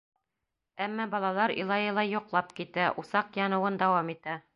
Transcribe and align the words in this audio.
Әммә 0.85 1.03
балалар 1.11 1.53
илай-илай 1.63 2.09
йоҡлап 2.13 2.49
китә, 2.61 2.87
усаҡ 3.03 3.39
яныуын 3.41 3.79
дауам 3.83 4.11
итә. 4.17 4.41